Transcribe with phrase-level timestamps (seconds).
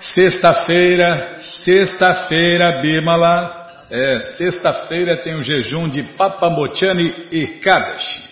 [0.00, 3.66] Sexta-feira, sexta-feira, Bimala.
[3.90, 8.24] É, sexta-feira tem o jejum de Papamochani e Kadashi.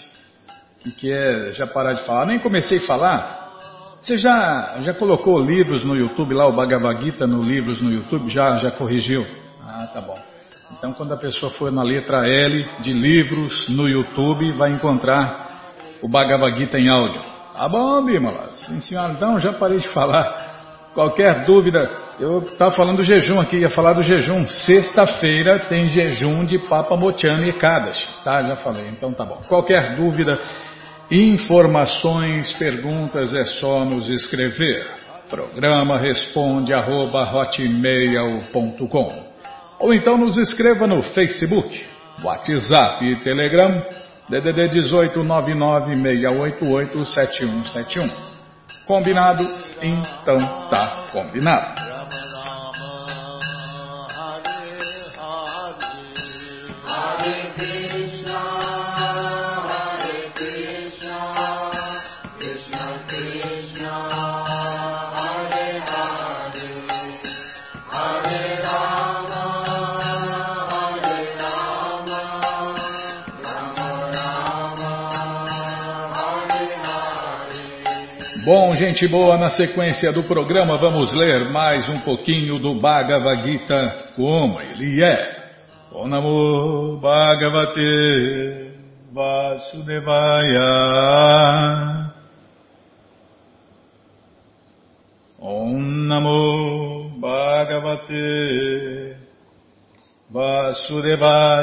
[0.86, 3.52] O que é, já parar de falar, nem comecei a falar.
[4.00, 8.30] Você já, já colocou livros no YouTube lá, o Bhagavad Gita no livros no YouTube?
[8.30, 9.26] Já, já corrigiu?
[9.62, 10.18] Ah, tá bom.
[10.78, 16.08] Então quando a pessoa for na letra L de livros no YouTube, vai encontrar o
[16.08, 17.41] Bhagavad Gita em áudio.
[17.52, 18.48] Tá bom, Bimala.
[18.52, 19.12] Sim, senhora.
[19.12, 20.50] Então, já parei de falar.
[20.94, 24.46] Qualquer dúvida, eu estava falando do jejum aqui, ia falar do jejum.
[24.46, 28.06] Sexta-feira tem jejum de Papa Motiana e Kadas.
[28.24, 28.88] Tá, já falei.
[28.88, 29.40] Então tá bom.
[29.48, 30.38] Qualquer dúvida,
[31.10, 34.94] informações, perguntas, é só nos escrever.
[35.30, 39.12] Programa responde arroba hotmail.com
[39.78, 41.86] Ou então nos escreva no Facebook,
[42.22, 43.82] WhatsApp e Telegram
[44.28, 48.10] DDD 18 996887171.
[48.86, 49.42] Combinado?
[49.82, 51.91] Então tá combinado.
[78.44, 84.10] Bom, gente boa, na sequência do programa vamos ler mais um pouquinho do Bhagavad Gita
[84.16, 85.52] como ele é.
[85.92, 88.72] Om Namo Bhagavate
[89.12, 90.60] Vasudevaya
[95.38, 99.14] Om Namo Bhagavate
[100.28, 101.62] Vasudevaya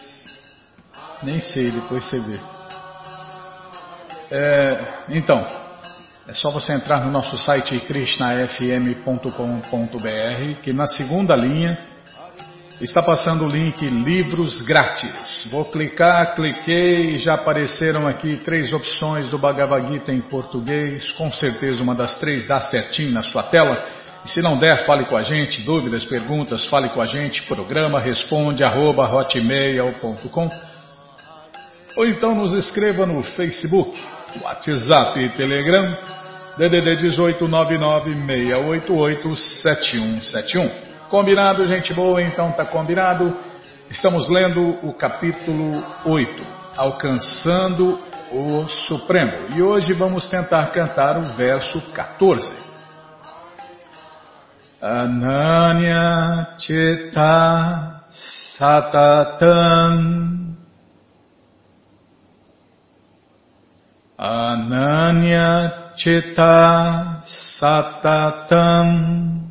[1.23, 2.39] Nem sei, depois você vê.
[4.31, 5.39] É, então,
[6.29, 11.96] é só você entrar no nosso site krishnafm.com.br que na segunda linha
[12.81, 15.49] Está passando o link livros grátis.
[15.51, 21.11] Vou clicar, cliquei e já apareceram aqui três opções do Bhagavad Gita em português.
[21.13, 23.83] Com certeza uma das três dá certinho na sua tela.
[24.23, 25.63] E se não der, fale com a gente.
[25.63, 27.45] Dúvidas, perguntas, fale com a gente.
[27.45, 30.51] Programa responde arroba hotmail.com
[31.97, 33.99] Ou então nos escreva no Facebook,
[34.43, 35.97] WhatsApp e Telegram.
[36.59, 40.86] DDD 18 99 688 7171.
[41.09, 42.21] Combinado, gente boa?
[42.21, 43.37] Então tá combinado.
[43.89, 46.45] Estamos lendo o capítulo 8,
[46.77, 48.01] Alcançando
[48.33, 49.55] o Supremo.
[49.55, 52.67] E hoje vamos tentar cantar o verso 14.
[54.83, 58.03] Ananya Chita
[58.59, 59.37] Satatan
[64.19, 67.23] Ananya Chita
[67.61, 69.46] Satatan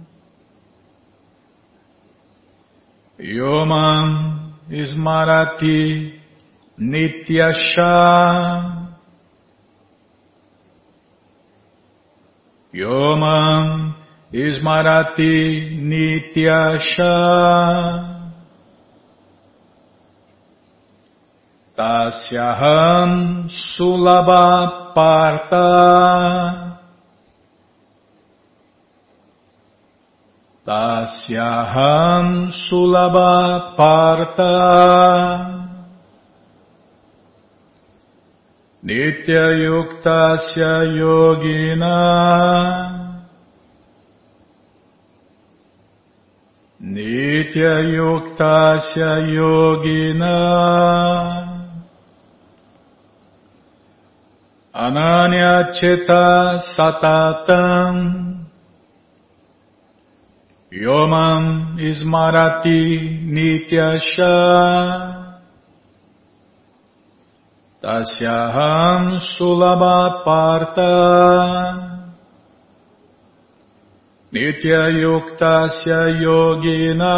[3.19, 6.11] Yomam Ismarati
[6.77, 7.95] Nityasha
[12.73, 13.95] Yomam
[14.33, 17.15] Ismarati Nityasha
[21.77, 26.74] Tasyaham Sulabha Partha
[30.65, 34.55] Tasyaham sulabha parta
[38.81, 41.97] Nitya yuktasya yogina
[46.81, 50.37] Nitya yuktasya yogina
[54.73, 58.24] Ananya cheta satatam
[60.75, 64.35] Yomam Ismarati Nityasha.
[67.81, 72.11] Tasyaham Sulabha Partha
[74.33, 77.15] Nitya Yuktasya Yogina.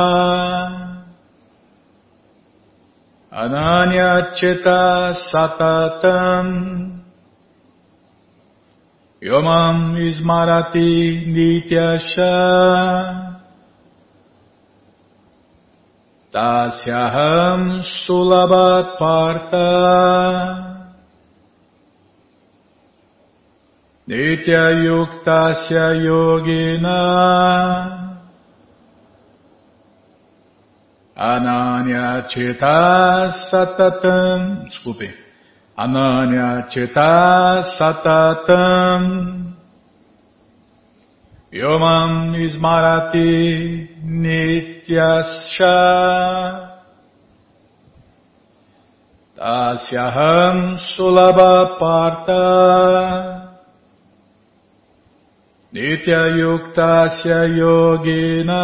[3.33, 7.01] Ananya Cheta Satatam.
[9.19, 13.26] Yomam Ismarati Nityasha
[16.37, 19.73] Tasyaham Sulabhat Partha
[24.05, 27.01] Nitya Yuktasya Yogina
[31.17, 35.17] Ananya Cheta Satatam Desculpem
[35.73, 39.56] Ananya Cheta Satatam
[41.51, 45.71] Yomam Ismarati Nityascha.
[49.37, 53.47] Tasyaham Sulabha Partha
[55.71, 58.57] Nitya Yuktasya Yogina.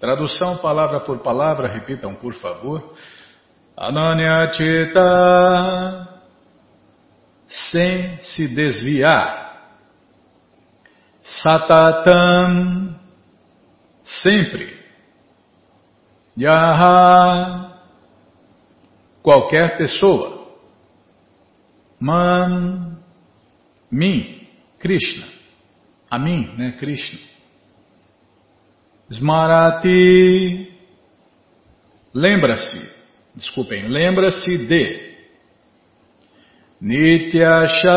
[0.00, 2.82] Tradução palavra por palavra, repitam por favor.
[3.76, 6.08] Ananya Cheta.
[7.46, 9.43] Sem se desviar
[11.24, 12.94] Satatam,
[14.04, 14.78] sempre.
[16.38, 17.80] Yaha,
[19.22, 20.44] qualquer pessoa.
[21.98, 22.98] Man,
[23.90, 24.46] mim,
[24.78, 25.26] Krishna.
[26.10, 27.18] A mim, né, Krishna.
[29.10, 30.72] Smarati,
[32.12, 32.94] lembra-se,
[33.34, 35.14] desculpem, lembra-se de.
[36.80, 37.88] Nityasha,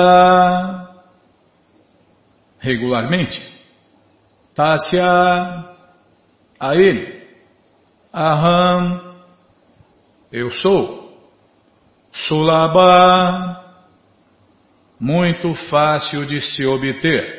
[2.59, 3.42] regularmente.
[4.54, 5.65] Tasya,
[6.59, 7.27] a ele.
[8.13, 9.15] Aham,
[10.31, 11.07] eu sou.
[12.12, 13.63] Sulaba,
[15.00, 17.38] muito fácil de se obter.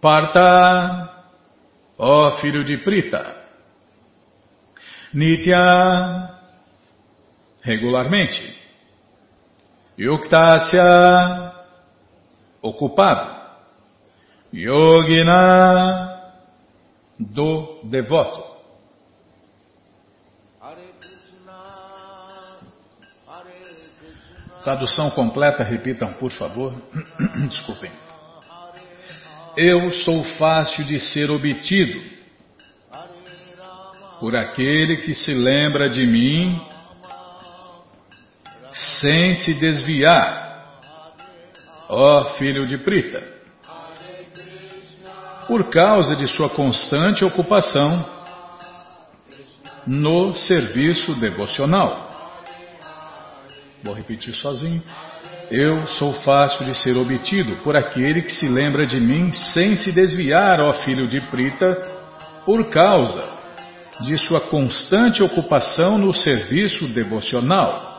[0.00, 1.24] Parta,
[1.96, 3.34] ó filho de Prita.
[5.14, 6.30] Nitya,
[7.62, 8.60] regularmente.
[9.98, 11.51] Yuktasya,
[12.62, 13.42] ocupado.
[14.54, 16.20] Yogina
[17.18, 18.52] do devoto.
[24.62, 26.72] Tradução completa, repitam, por favor.
[27.48, 27.90] Desculpem.
[29.56, 32.00] Eu sou fácil de ser obtido
[34.20, 36.64] por aquele que se lembra de mim
[38.72, 40.51] sem se desviar
[41.92, 43.22] ó filho de Prita.
[45.46, 48.08] Por causa de sua constante ocupação
[49.86, 52.08] no serviço devocional.
[53.82, 54.82] Vou repetir sozinho.
[55.50, 59.92] Eu sou fácil de ser obtido por aquele que se lembra de mim sem se
[59.92, 61.76] desviar, ó filho de Prita,
[62.46, 63.22] por causa
[64.00, 67.91] de sua constante ocupação no serviço devocional.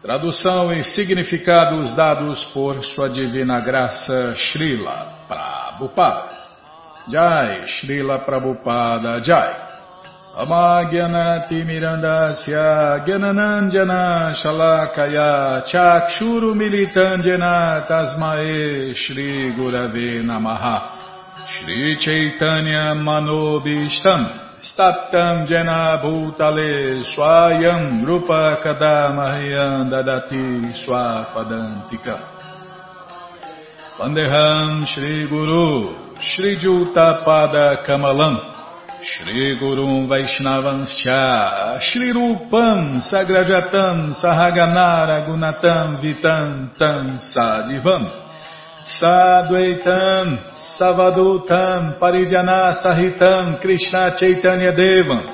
[0.00, 6.36] Tradução e significados dados por Sua Divina Graça Srila Prabhupada.
[7.08, 9.56] Jai, Srila Prabhupada Jai.
[10.36, 20.92] Amagyanati Mirandasya Gyananandjana Shalakaya Chakshuru Militandjana Tasmae Shri Gurave Namaha
[21.44, 32.18] Shri Chaitanya Manobishtam Staptam Jena Bhutale Swayam Rupa Kadamahyam Dadati Swapadantika.
[33.98, 38.36] Vandeham Shri Guru Shri Juta Pada Kamalam.
[39.00, 48.10] Shri Gurum Vaishnavanscha Shri Rupam Sagrajatam Sahaganara Gunatam Vitam Tam Sadivam.
[48.84, 50.38] Sadvaitam
[50.78, 55.26] Savadutam Parijana Sahitam Krishna Chaitanya Devam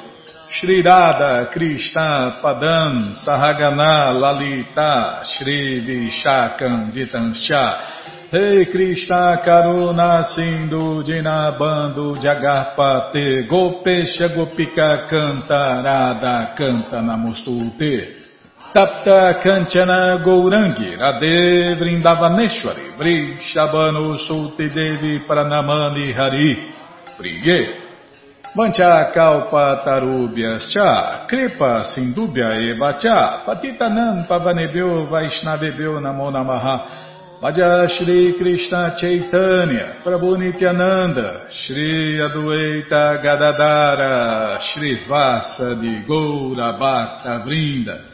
[0.49, 8.33] Shri Radha Krishna Padam Sahagana Lalita Shri Vishakam Vitanscha.
[8.33, 18.24] Rei Krishna Karuna Sindhu Dinabando Jagarpate Gopesha Gopika Canta Radha Canta Namostute
[18.75, 26.73] Tapta Kanchana Gourangi Radhe Vrindavaneshwari Vrishabhanu Sulti Devi Pranamani Hari
[27.17, 27.69] Priye.
[28.57, 37.03] Vancha Kalpa Tarubhyas Cha Kripa Sindubhya Eva Cha Patitanam Pavanebhyo Vaishnavebhyo Namo Namaha.
[37.41, 48.14] Bhaja Shri Krishna Chaitanya, Prabhu Nityananda, Shri Adueita Gadadara, Shri Vasa de Goura Bhakta Vrinda,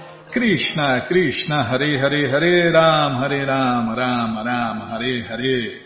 [0.31, 5.81] Krishna Krishna, Hare Hare, Hare Ram, Hare Ram, Ram Ram, Hare Hare.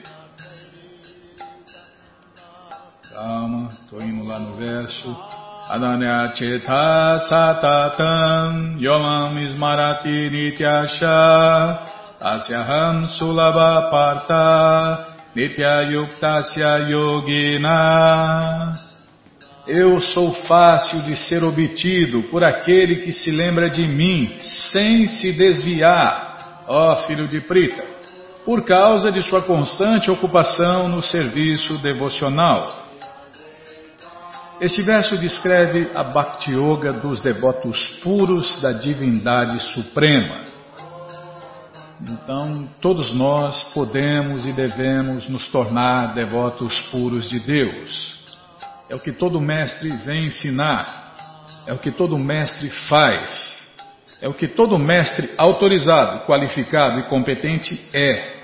[3.11, 5.35] Calma, estou indo lá no verso.
[5.67, 11.79] Adanya Chetha Satatam Yomam Ismarati Nityasha
[12.21, 18.77] Asyaham Sulabha Parta Nitya Yuktasya Yogina
[19.67, 25.31] Eu sou fácil de ser obtido por aquele que se lembra de mim sem se
[25.31, 27.83] desviar, ó filho de Prita,
[28.45, 32.85] por causa de sua constante ocupação no serviço devocional.
[34.61, 40.43] Este verso descreve a Bhakti Yoga dos devotos puros da divindade suprema.
[42.01, 48.14] Então, todos nós podemos e devemos nos tornar devotos puros de Deus.
[48.89, 53.63] É o que todo mestre vem ensinar, é o que todo mestre faz,
[54.21, 58.35] é o que todo mestre autorizado, qualificado e competente é.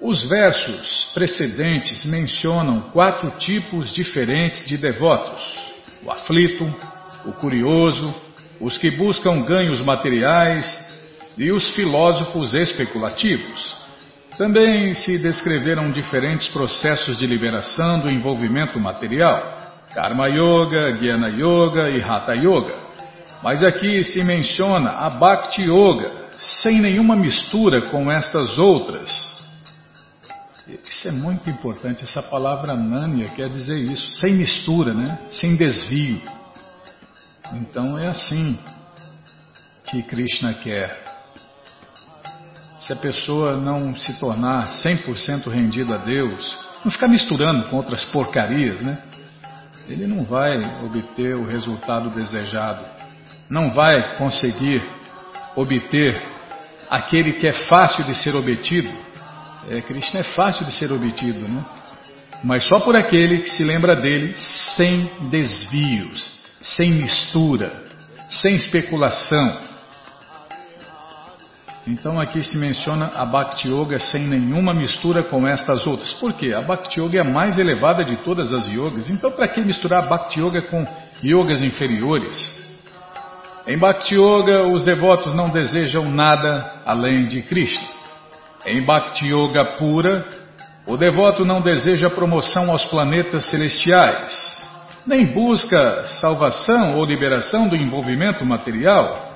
[0.00, 5.42] Os versos precedentes mencionam quatro tipos diferentes de devotos:
[6.04, 6.64] o aflito,
[7.24, 8.14] o curioso,
[8.60, 10.66] os que buscam ganhos materiais
[11.36, 13.87] e os filósofos especulativos.
[14.38, 19.42] Também se descreveram diferentes processos de liberação do envolvimento material,
[19.92, 22.72] Karma Yoga, Jnana Yoga e Hatha Yoga.
[23.42, 29.10] Mas aqui se menciona a Bhakti Yoga, sem nenhuma mistura com estas outras.
[30.88, 35.18] Isso é muito importante, essa palavra Nanya quer dizer isso, sem mistura, né?
[35.28, 36.22] sem desvio.
[37.54, 38.56] Então é assim
[39.90, 41.07] que Krishna quer.
[42.88, 48.06] Se a pessoa não se tornar 100% rendido a Deus, não ficar misturando com outras
[48.06, 48.96] porcarias, né?
[49.86, 52.82] Ele não vai obter o resultado desejado.
[53.50, 54.82] Não vai conseguir
[55.54, 56.18] obter
[56.88, 58.88] aquele que é fácil de ser obtido.
[59.68, 61.62] É, Krishna é fácil de ser obtido, né?
[62.42, 67.70] Mas só por aquele que se lembra dele sem desvios, sem mistura,
[68.30, 69.67] sem especulação,
[71.88, 76.12] então aqui se menciona a Bhakti Yoga sem nenhuma mistura com estas outras.
[76.12, 76.52] Por quê?
[76.52, 79.08] A Bhakti Yoga é a mais elevada de todas as yogas.
[79.08, 80.86] Então para que misturar Bhakti Yoga com
[81.24, 82.62] yogas inferiores?
[83.66, 87.88] Em Bhakti Yoga os devotos não desejam nada além de Krishna.
[88.66, 90.28] Em Bhakti Yoga pura,
[90.86, 94.36] o devoto não deseja promoção aos planetas celestiais,
[95.06, 99.27] nem busca salvação ou liberação do envolvimento material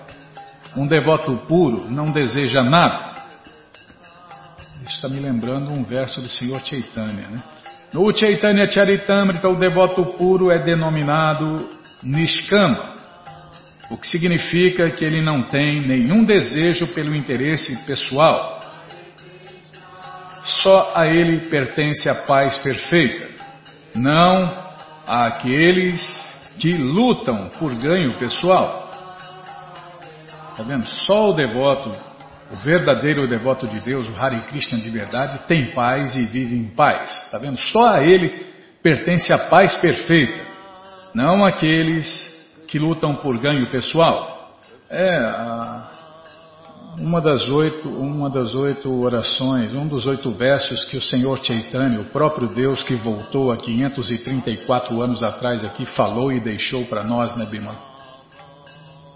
[0.76, 3.12] um devoto puro não deseja nada.
[4.84, 7.28] Isso está me lembrando um verso do Senhor Chaitanya.
[7.28, 7.42] Né?
[7.92, 11.68] No Chaitanya Charitamrita, o devoto puro é denominado
[12.02, 12.96] Nishkama,
[13.90, 18.60] o que significa que ele não tem nenhum desejo pelo interesse pessoal.
[20.62, 23.28] Só a ele pertence a paz perfeita,
[23.94, 24.50] não
[25.06, 26.00] àqueles
[26.58, 28.91] que lutam por ganho pessoal.
[30.62, 30.86] Está vendo?
[30.86, 31.92] Só o devoto,
[32.52, 36.66] o verdadeiro devoto de Deus, o Hare Krishna de verdade, tem paz e vive em
[36.66, 37.10] paz.
[37.24, 37.58] Está vendo?
[37.58, 38.28] Só a ele
[38.80, 40.40] pertence a paz perfeita,
[41.14, 42.30] não aqueles
[42.68, 44.60] que lutam por ganho pessoal.
[44.88, 45.90] É a,
[46.98, 52.00] uma das oito, uma das oito orações, um dos oito versos que o Senhor Chaitanya,
[52.00, 57.34] o próprio Deus que voltou há 534 anos atrás aqui, falou e deixou para nós,
[57.36, 57.91] né, Bima?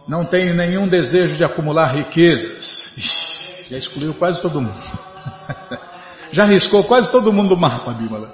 [0.07, 2.91] Não tenho nenhum desejo de acumular riquezas.
[2.97, 4.81] Ixi, já excluiu quase todo mundo.
[6.31, 8.33] já riscou quase todo mundo do mapa, Bímola.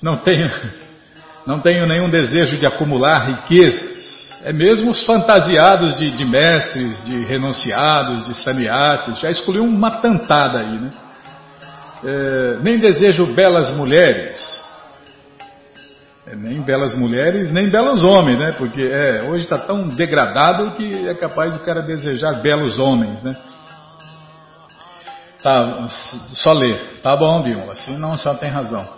[0.00, 0.50] Não tenho,
[1.46, 4.40] não tenho nenhum desejo de acumular riquezas.
[4.44, 10.58] É mesmo os fantasiados de, de mestres, de renunciados, de sannyasis, já excluiu uma tantada
[10.58, 10.90] aí, né?
[12.04, 14.61] É, nem desejo belas mulheres,
[16.36, 18.52] nem belas mulheres, nem belos homens, né?
[18.52, 23.36] Porque é, hoje está tão degradado que é capaz do cara desejar belos homens, né?
[25.42, 25.88] Tá,
[26.34, 27.00] só ler.
[27.02, 28.88] Tá bom, Dilma, assim não, só tem razão.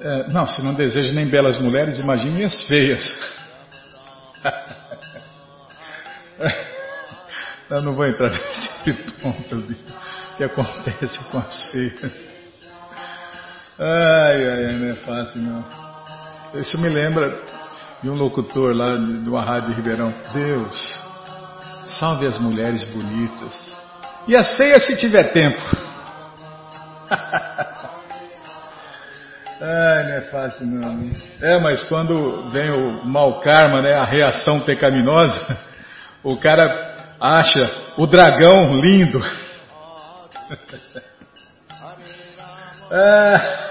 [0.00, 3.08] É, não, se não deseja nem belas mulheres, imagine as feias.
[7.70, 9.74] Eu não vou entrar nesse ponto de
[10.36, 12.20] que acontece com as feias.
[13.78, 15.83] Ai, ai, não é fácil não.
[16.54, 17.36] Isso me lembra
[18.00, 20.14] de um locutor lá de uma rádio de Ribeirão.
[20.32, 20.98] Deus,
[21.86, 23.76] salve as mulheres bonitas.
[24.28, 25.60] E as feias se tiver tempo.
[29.60, 31.10] Ai, não é fácil não.
[31.40, 35.58] É, mas quando vem o mau karma, né, a reação pecaminosa,
[36.22, 39.20] o cara acha o dragão lindo.
[42.96, 43.63] Ah,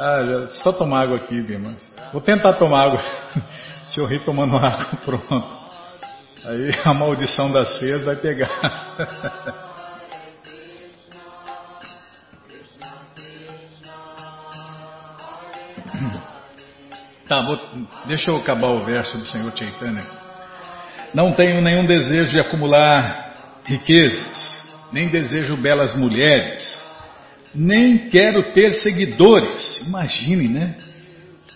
[0.00, 1.74] ah, só tomar água aqui, Bima.
[2.12, 3.02] Vou tentar tomar água.
[3.86, 5.60] Se eu rir tomando água, pronto.
[6.44, 8.50] Aí a maldição das feias vai pegar.
[17.30, 17.60] Tá, vou,
[18.06, 20.04] deixa eu acabar o verso do Senhor Chaitanya.
[21.14, 26.79] Não tenho nenhum desejo de acumular riquezas, nem desejo belas mulheres,
[27.54, 29.82] nem quero ter seguidores.
[29.86, 30.76] Imagine, né?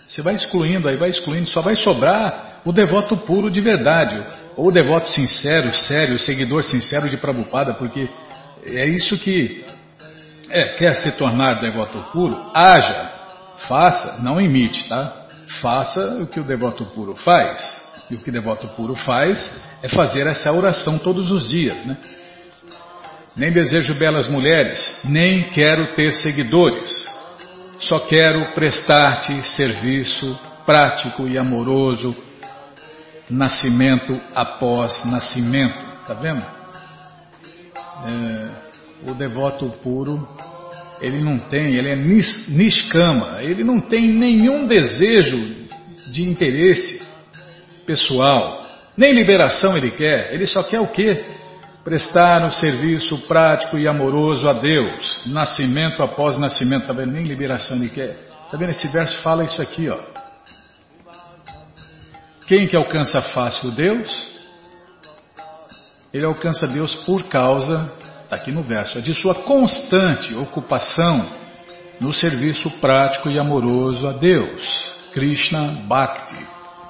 [0.07, 4.21] Você vai excluindo, aí vai excluindo, só vai sobrar o devoto puro de verdade,
[4.55, 8.07] ou o devoto sincero, sério, o seguidor sincero de Prabhupada, porque
[8.65, 9.63] é isso que
[10.49, 13.11] é, quer se tornar devoto puro, haja,
[13.67, 15.25] faça, não imite, tá?
[15.61, 17.85] Faça o que o devoto puro faz.
[18.09, 21.97] E o que o devoto puro faz é fazer essa oração todos os dias, né?
[23.35, 27.05] Nem desejo belas mulheres, nem quero ter seguidores.
[27.79, 32.15] Só quero prestar-te serviço prático e amoroso,
[33.29, 35.75] nascimento após nascimento.
[36.07, 36.45] Tá vendo?
[38.07, 40.27] É, o devoto puro
[41.01, 45.37] ele não tem, ele é niskama, ele não tem nenhum desejo
[46.11, 47.01] de interesse
[47.85, 48.65] pessoal,
[48.95, 51.23] nem liberação ele quer, ele só quer o quê?
[51.85, 57.13] Prestar um serviço prático e amoroso a Deus, nascimento após nascimento, tá vendo?
[57.13, 58.17] Nem liberação ele quer.
[58.51, 58.71] Tá vendo?
[58.71, 59.99] Esse verso fala isso aqui, ó.
[62.47, 64.33] Quem que alcança fácil Deus?
[66.11, 67.91] Ele alcança Deus por causa
[68.25, 71.25] está aqui no verso, de sua constante ocupação
[71.99, 76.35] no serviço prático e amoroso a Deus, Krishna Bhakti.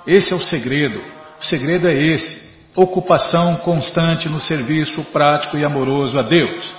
[0.07, 1.01] Esse é o segredo.
[1.39, 2.44] O segredo é esse:
[2.75, 6.73] ocupação constante no serviço prático e amoroso a Deus.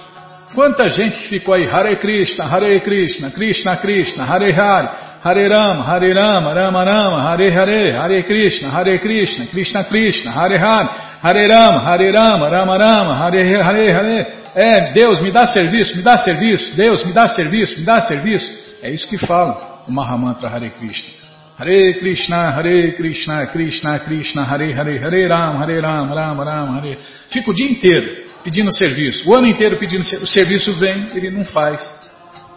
[0.54, 4.88] Quanta gente que ficou aí, Hare Krishna, Hare Krishna, Krishna Krishna, Hare Hare,
[5.22, 10.58] Hare Rama, Hare Rama, Rama Rama, Hare Hare, Hare Krishna, Hare Krishna, Krishna Krishna, Hare
[10.58, 10.88] Hare,
[11.20, 16.02] Hare Rama, Hare Rama, Rama Rama, Hare Hare, Hare é, Deus me dá serviço, me
[16.02, 18.50] dá serviço, Deus me dá serviço, me dá serviço.
[18.82, 21.25] É isso que fala o Mahamantra Hare Krishna.
[21.58, 26.98] Hare Krishna, Hare Krishna, Krishna Krishna, Hare Hare, Hare Ram, Hare Ram, Ram Ram, Hare.
[27.30, 30.24] Fica o dia inteiro pedindo serviço, o ano inteiro pedindo serviço.
[30.24, 31.88] O serviço vem, ele não faz.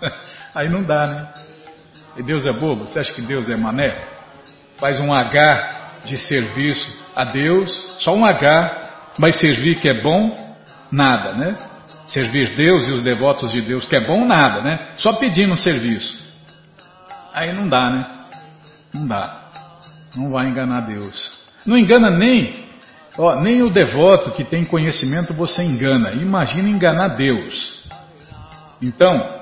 [0.54, 1.28] Aí não dá, né?
[2.18, 2.86] E Deus é bobo?
[2.86, 3.96] Você acha que Deus é mané?
[4.78, 10.56] Faz um H de serviço a Deus, só um H, vai servir que é bom,
[10.92, 11.56] nada, né?
[12.10, 14.80] servir Deus e os devotos de Deus, que é bom nada, né?
[14.98, 16.16] Só pedindo serviço.
[17.34, 18.06] Aí não dá, né?
[18.94, 19.50] Não dá.
[20.16, 21.40] Não vai enganar Deus.
[21.66, 22.66] Não engana nem,
[23.18, 26.12] ó, nem o devoto que tem conhecimento você engana.
[26.12, 27.88] Imagina enganar Deus.
[28.82, 29.42] Então,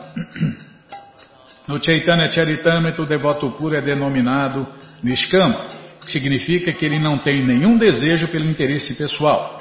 [1.67, 4.67] no Chaitanya Charitamrita o devoto puro é denominado
[5.01, 5.67] Nishkama,
[6.01, 9.57] que significa que ele não tem nenhum desejo pelo interesse pessoal.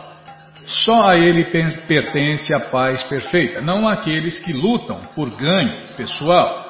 [0.66, 1.44] Só a ele
[1.86, 6.65] pertence a paz perfeita, não aqueles que lutam por ganho pessoal.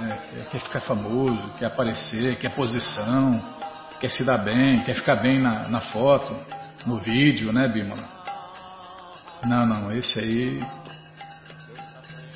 [0.00, 3.42] É, quer ficar famoso, quer aparecer, quer posição,
[4.00, 6.34] quer se dar bem, quer ficar bem na, na foto,
[6.86, 8.08] no vídeo, né, Bimala?
[9.44, 10.64] Não, não, esse aí.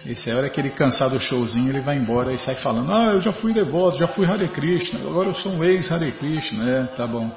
[0.04, 2.92] Esse aí, a hora que ele cansar do showzinho, ele vai embora e sai falando:
[2.92, 6.68] Ah, eu já fui devoto, já fui Hare Krishna, agora eu sou um ex-Hare Krishna.
[6.68, 7.30] É, tá bom.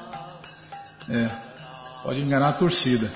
[1.09, 1.29] É.
[2.03, 3.11] Pode enganar a torcida.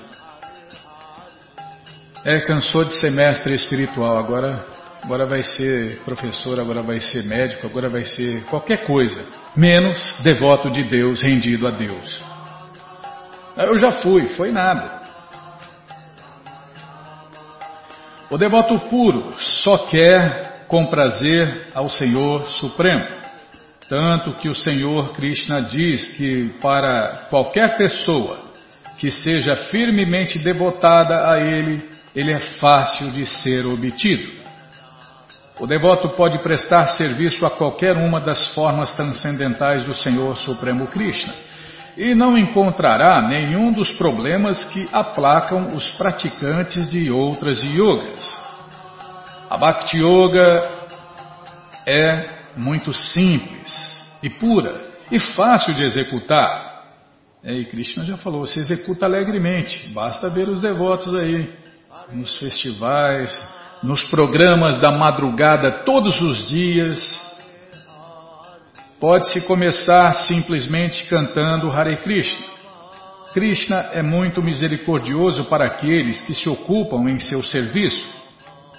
[2.24, 4.64] É, cansou de ser mestre espiritual, agora,
[5.04, 9.22] agora vai ser professor, agora vai ser médico, agora vai ser qualquer coisa,
[9.54, 12.22] menos devoto de Deus, rendido a Deus.
[13.56, 15.02] Eu já fui, foi nada.
[18.30, 23.04] O devoto puro só quer comprazer ao Senhor Supremo.
[23.86, 28.40] Tanto que o Senhor Krishna diz que para qualquer pessoa
[28.96, 31.86] que seja firmemente devotada a Ele,
[32.16, 34.43] ele é fácil de ser obtido.
[35.58, 41.34] O devoto pode prestar serviço a qualquer uma das formas transcendentais do Senhor Supremo Krishna
[41.96, 48.36] e não encontrará nenhum dos problemas que aplacam os praticantes de outras yogas.
[49.48, 50.68] A Bhakti Yoga
[51.86, 54.74] é muito simples e pura
[55.10, 56.82] e fácil de executar.
[57.44, 61.52] E Krishna já falou, se executa alegremente, basta ver os devotos aí
[62.12, 63.30] nos festivais,
[63.84, 67.22] nos programas da madrugada todos os dias.
[68.98, 72.46] Pode-se começar simplesmente cantando Hare Krishna.
[73.34, 78.06] Krishna é muito misericordioso para aqueles que se ocupam em seu serviço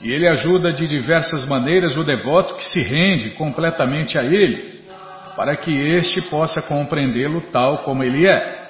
[0.02, 4.86] e ele ajuda de diversas maneiras o devoto que se rende completamente a ele,
[5.36, 8.65] para que este possa compreendê-lo tal como ele é.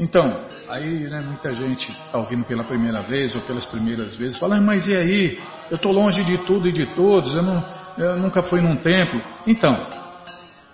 [0.00, 4.58] Então, aí né, muita gente está ouvindo pela primeira vez ou pelas primeiras vezes, fala,
[4.58, 5.38] mas e aí?
[5.70, 7.62] Eu estou longe de tudo e de todos, eu, não,
[7.98, 9.20] eu nunca fui num templo.
[9.46, 9.78] Então,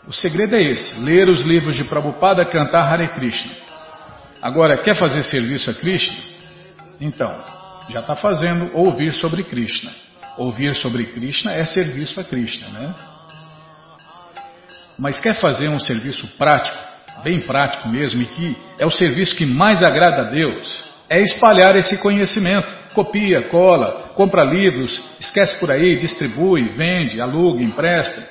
[0.07, 3.51] o segredo é esse, ler os livros de Prabhupada, cantar Hare Krishna.
[4.41, 6.17] Agora, quer fazer serviço a Krishna?
[7.01, 7.35] Então,
[7.91, 9.91] já está fazendo ouvir sobre Krishna.
[10.39, 12.95] Ouvir sobre Krishna é serviço a Krishna, né?
[14.97, 16.86] Mas quer fazer um serviço prático?
[17.23, 21.77] Bem prático mesmo, e que é o serviço que mais agrada a Deus, é espalhar
[21.77, 22.67] esse conhecimento.
[22.95, 28.23] Copia, cola, compra livros, esquece por aí, distribui, vende, aluga, empresta.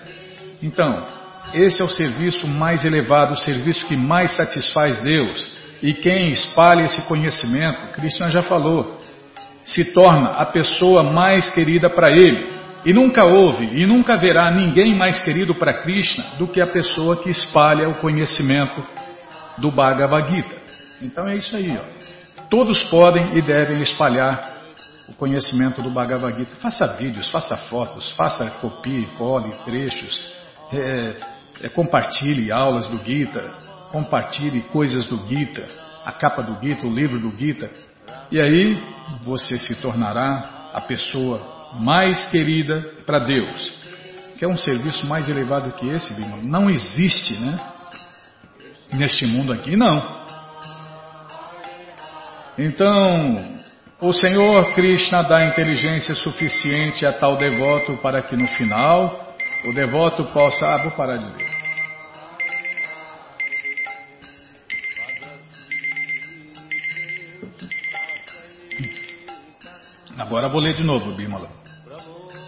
[0.61, 1.05] Então,
[1.53, 5.47] esse é o serviço mais elevado, o serviço que mais satisfaz Deus.
[5.81, 8.99] E quem espalha esse conhecimento, Krishna já falou,
[9.63, 12.47] se torna a pessoa mais querida para ele.
[12.85, 17.17] E nunca houve e nunca haverá ninguém mais querido para Krishna do que a pessoa
[17.17, 18.85] que espalha o conhecimento
[19.57, 20.55] do Bhagavad Gita.
[21.01, 21.75] Então é isso aí.
[21.75, 22.43] Ó.
[22.47, 24.55] Todos podem e devem espalhar
[25.09, 26.55] o conhecimento do Bhagavad Gita.
[26.57, 30.33] Faça vídeos, faça fotos, faça copie, cole trechos,
[30.71, 31.15] é,
[31.63, 33.51] é, compartilhe aulas do Gita,
[33.91, 35.65] compartilhe coisas do Gita,
[36.05, 37.67] a capa do Gita, o livro do Gita.
[38.31, 38.79] E aí
[39.23, 43.71] você se tornará a pessoa mais querida para Deus.
[44.37, 46.37] Quer um serviço mais elevado que esse, Bima?
[46.37, 47.59] Não existe, né?
[48.93, 50.25] Neste mundo aqui, não.
[52.57, 53.55] Então,
[53.99, 59.35] o Senhor Krishna dá inteligência suficiente a tal devoto para que no final
[59.65, 60.65] o devoto possa.
[60.65, 61.55] Ah, vou parar de ler.
[70.17, 71.64] Agora vou ler de novo, Bimala.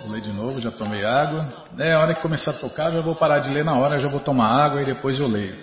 [0.07, 1.45] Vou ler de novo, já tomei água.
[1.77, 4.07] É, a hora que começar a tocar, já vou parar de ler na hora, já
[4.07, 5.53] vou tomar água e depois eu leio.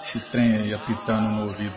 [0.00, 1.74] Esse trem aí apitando no ouvido.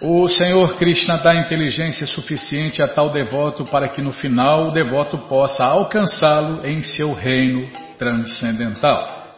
[0.00, 5.18] O Senhor Krishna dá inteligência suficiente a tal devoto para que no final o devoto
[5.18, 9.34] possa alcançá-lo em seu reino transcendental.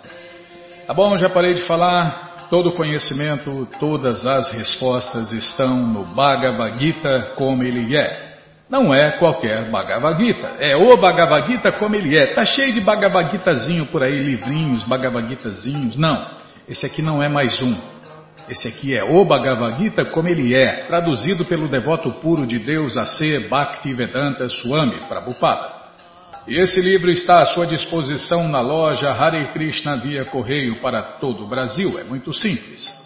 [0.86, 2.48] Tá bom, já parei de falar.
[2.50, 8.35] Todo conhecimento, todas as respostas estão no Bhagavad Gita como ele é.
[8.68, 12.26] Não é qualquer Bhagavad Gita, é o Bhagavad Gita como ele é.
[12.26, 15.96] Tá cheio de Bhagavad Gitazinho por aí, livrinhos, Bhagavad Gitazinhos.
[15.96, 16.26] Não,
[16.68, 17.76] esse aqui não é mais um.
[18.48, 22.96] Esse aqui é o Bhagavad Gita como ele é, traduzido pelo devoto puro de Deus
[22.96, 23.46] A.C.
[23.48, 25.76] Bhaktivedanta Swami Prabhupada.
[26.48, 31.44] E esse livro está à sua disposição na loja Hare Krishna via correio para todo
[31.44, 32.00] o Brasil.
[32.00, 33.05] É muito simples.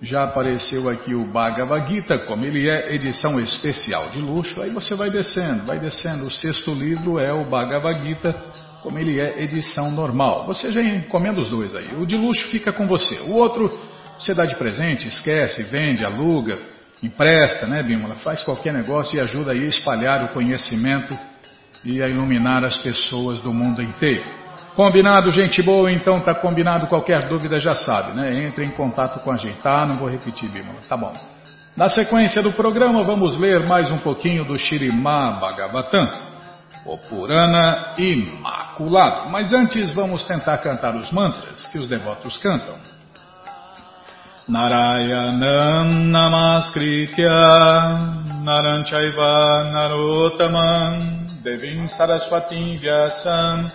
[0.00, 4.94] já apareceu aqui o Bhagavad Gita, como ele é edição especial de luxo, aí você
[4.94, 8.32] vai descendo, vai descendo, o sexto livro é o Bhagavad Gita,
[8.80, 10.46] como ele é edição normal.
[10.46, 13.76] Você já encomenda os dois aí, o de luxo fica com você, o outro
[14.16, 16.56] você dá de presente, esquece, vende, aluga,
[17.02, 18.14] empresta, né Bímola?
[18.14, 21.18] Faz qualquer negócio e ajuda aí a espalhar o conhecimento
[21.84, 24.39] e a iluminar as pessoas do mundo inteiro.
[24.74, 25.90] Combinado, gente boa?
[25.90, 26.86] Então tá combinado.
[26.86, 28.44] Qualquer dúvida já sabe, né?
[28.44, 29.84] Entre em contato com a gente, tá?
[29.86, 30.78] Não vou repetir, Bímola.
[30.88, 31.14] Tá bom.
[31.76, 36.08] Na sequência do programa, vamos ler mais um pouquinho do Shirimá Bhagavatam,
[36.84, 39.30] o Purana Imaculado.
[39.30, 42.74] Mas antes, vamos tentar cantar os mantras que os devotos cantam.
[44.48, 47.30] Narayanam Namaskritya
[48.42, 53.70] Naranchaiva Narotaman Devim Saraswatim Vyasam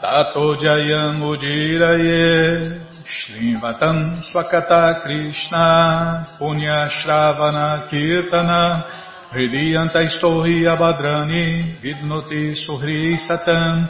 [0.00, 8.84] Tato Jayam Ujiraye Shrivatam Swakata Krishna Punya Shravana Kirtana
[9.32, 13.88] Hridiyanta Istohi Abadrani Vidnoti Suhri Satam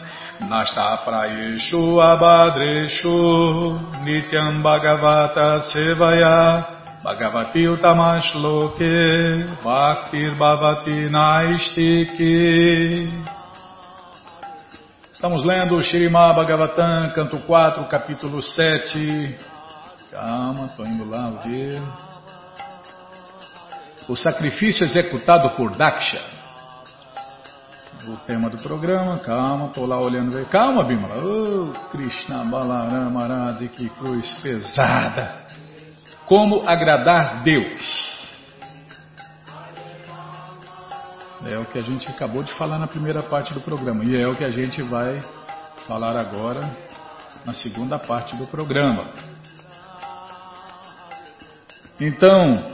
[0.48, 6.64] Nasta Prayeshu Abadreshu Nityam Bhagavata Sevaya
[7.02, 12.46] Bhagavati Utamash Loke Bhaktir Bhavati Naistiki
[15.16, 19.34] Estamos lendo Shirimá Bhagavatam, canto 4, capítulo 7.
[20.10, 21.80] Calma, estou indo lá ver.
[24.06, 26.22] O sacrifício executado por Daksha.
[28.06, 30.44] O tema do programa, calma, estou lá olhando.
[30.50, 31.16] Calma, Bimala.
[31.24, 35.46] Oh, Krishna Balarama Arade, que cruz pesada.
[36.26, 38.05] Como agradar Deus?
[41.48, 44.26] É o que a gente acabou de falar na primeira parte do programa e é
[44.26, 45.22] o que a gente vai
[45.86, 46.68] falar agora
[47.44, 49.04] na segunda parte do programa.
[52.00, 52.64] Então,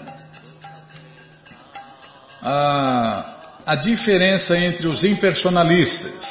[2.40, 6.24] a, a diferença entre os impersonalistas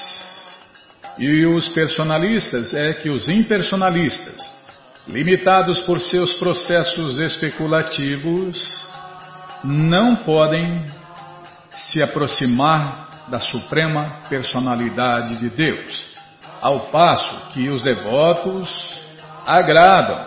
[1.19, 4.59] e os personalistas é que os impersonalistas
[5.07, 8.89] limitados por seus processos especulativos,
[9.63, 10.83] não podem
[11.75, 16.05] se aproximar da suprema personalidade de Deus,
[16.61, 19.01] ao passo que os devotos
[19.45, 20.25] agradam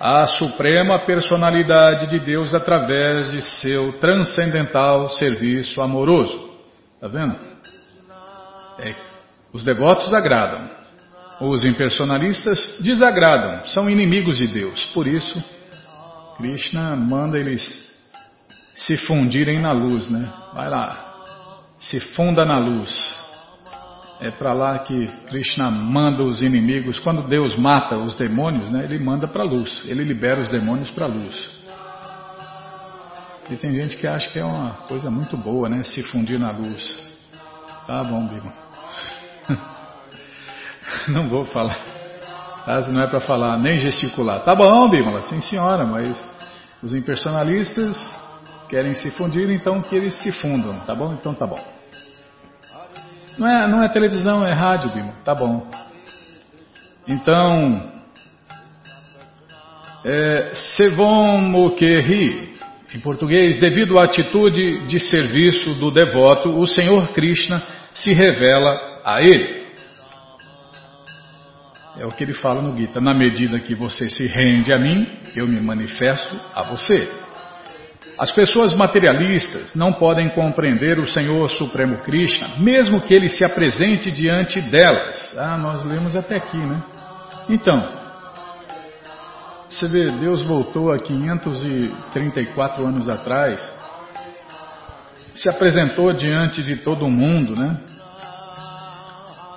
[0.00, 6.48] à suprema personalidade de Deus através de seu transcendental serviço amoroso.
[6.94, 7.36] Está vendo?
[8.78, 8.94] É,
[9.52, 10.70] os devotos agradam,
[11.40, 14.84] os impersonalistas desagradam, são inimigos de Deus.
[14.86, 15.42] Por isso,
[16.36, 17.87] Krishna manda eles
[18.78, 20.32] se fundirem na luz, né?
[20.54, 21.14] Vai lá,
[21.76, 23.18] se funda na luz.
[24.20, 26.98] É para lá que Krishna manda os inimigos.
[26.98, 29.82] Quando Deus mata os demônios, né, ele manda para a luz.
[29.84, 31.50] Ele libera os demônios para a luz.
[33.50, 35.82] E tem gente que acha que é uma coisa muito boa, né?
[35.82, 37.02] Se fundir na luz.
[37.86, 38.52] Tá bom, Bima.
[41.08, 41.78] Não vou falar.
[42.64, 42.80] Tá?
[42.88, 44.40] Não é para falar nem gesticular.
[44.44, 46.22] Tá bom, Bímola, sim senhora, mas
[46.82, 48.27] os impersonalistas
[48.68, 50.78] querem se fundir, então que eles se fundam.
[50.80, 51.12] Tá bom?
[51.14, 51.58] Então tá bom.
[53.38, 55.14] Não é, não é televisão, é rádio, Bímola.
[55.24, 55.70] Tá bom.
[57.06, 57.82] Então,
[60.04, 62.52] é, Sevon Mukherjee,
[62.94, 69.22] em português, devido à atitude de serviço do devoto, o Senhor Krishna se revela a
[69.22, 69.58] ele.
[71.98, 73.00] É o que ele fala no Gita.
[73.00, 77.10] Na medida que você se rende a mim, eu me manifesto a você.
[78.18, 84.10] As pessoas materialistas não podem compreender o Senhor Supremo Krishna, mesmo que ele se apresente
[84.10, 85.36] diante delas.
[85.38, 86.82] Ah, nós lemos até aqui, né?
[87.48, 87.80] Então,
[89.68, 93.72] você vê, Deus voltou há 534 anos atrás,
[95.34, 97.78] se apresentou diante de todo mundo, né?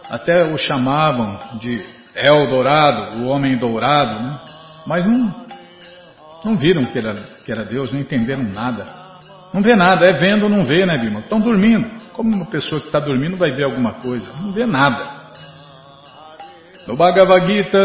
[0.07, 4.39] Até o chamavam de Eldorado, o homem dourado, né?
[4.85, 5.40] mas não,
[6.43, 7.13] não viram que era,
[7.45, 9.01] que era Deus, não entenderam nada.
[9.53, 11.19] Não vê nada, é vendo ou não vê, né, Bima?
[11.19, 11.89] Estão dormindo.
[12.13, 14.31] Como uma pessoa que está dormindo vai ver alguma coisa?
[14.39, 15.21] Não vê nada.
[16.87, 17.79] No Bhagavad Gita,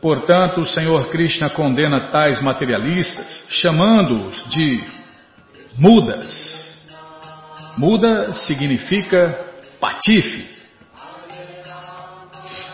[0.00, 4.84] portanto, o Senhor Krishna condena tais materialistas, chamando-os de
[5.76, 6.84] mudas.
[7.76, 9.36] Muda significa
[9.80, 10.48] patife.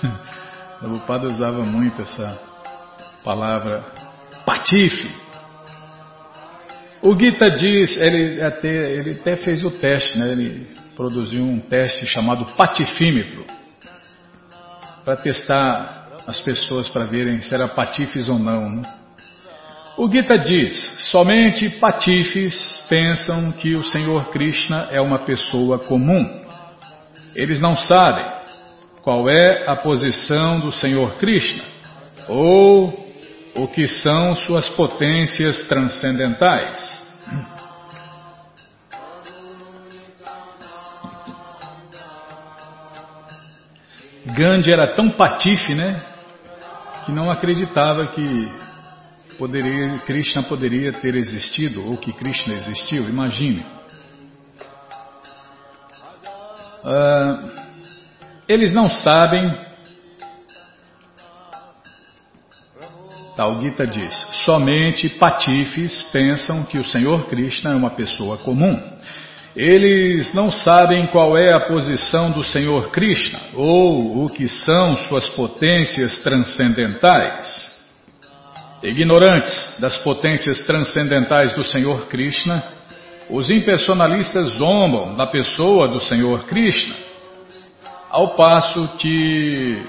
[0.79, 2.39] Prabhupada usava muito essa
[3.25, 3.85] palavra
[4.51, 5.09] patife.
[7.01, 10.33] O Gita diz, ele até, ele até fez o teste, né?
[10.33, 13.47] ele produziu um teste chamado patifímetro
[15.05, 18.69] para testar as pessoas para verem se eram patifes ou não.
[18.69, 18.83] Né?
[19.97, 20.77] O Gita diz:
[21.11, 26.45] somente patifes pensam que o Senhor Krishna é uma pessoa comum.
[27.37, 28.27] Eles não sabem
[29.01, 31.63] qual é a posição do Senhor Krishna,
[32.29, 33.10] ou
[33.55, 37.01] o que são suas potências transcendentais.
[44.27, 46.01] Gandhi era tão patife, né,
[47.05, 48.53] que não acreditava que
[49.39, 53.09] poderia, Krishna poderia ter existido ou que Krishna existiu.
[53.09, 53.65] Imagine.
[56.85, 57.51] Uh,
[58.47, 59.70] eles não sabem.
[63.41, 64.13] Tal Gita diz:
[64.45, 68.79] somente patifes pensam que o Senhor Krishna é uma pessoa comum.
[69.57, 75.31] Eles não sabem qual é a posição do Senhor Krishna ou o que são suas
[75.31, 77.67] potências transcendentais.
[78.83, 82.63] Ignorantes das potências transcendentais do Senhor Krishna,
[83.31, 86.95] os impersonalistas zombam da pessoa do Senhor Krishna,
[88.11, 89.83] ao passo que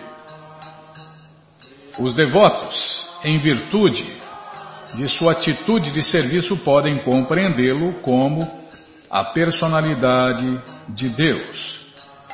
[2.00, 4.06] os devotos, em virtude
[4.94, 8.50] de sua atitude de serviço, podem compreendê-lo como
[9.10, 11.82] a personalidade de Deus.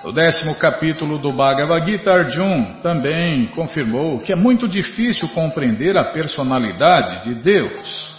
[0.04, 6.04] No décimo capítulo do Bhagavad Gita, Arjun também confirmou que é muito difícil compreender a
[6.04, 8.16] personalidade de Deus,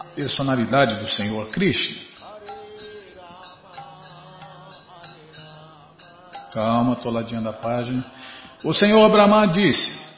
[0.00, 2.10] a personalidade do Senhor Krishna.
[6.52, 8.04] Calma, estou ladinho a página.
[8.64, 10.09] O Senhor Brahma disse: